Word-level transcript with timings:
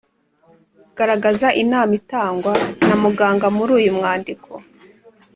garagaza 0.97 1.47
inama 1.63 1.93
itangwa 1.99 2.53
na 2.87 2.95
muganga 3.03 3.47
muri 3.57 3.71
uyu 3.79 3.91
mwandiko. 3.97 4.51